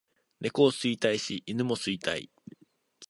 [0.39, 2.31] 猫を吸いたいし犬も吸いたい